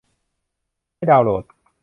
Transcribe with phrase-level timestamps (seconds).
[0.95, 1.43] ให้ดาวน์โหลด